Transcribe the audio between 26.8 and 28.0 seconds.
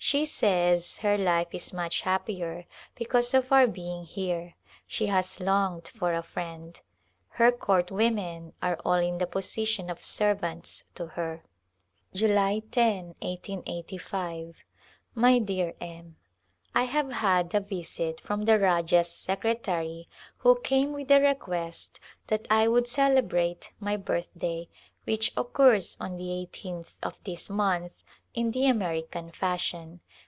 of this month—